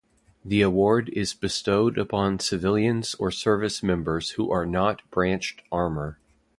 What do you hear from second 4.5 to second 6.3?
not branched armor.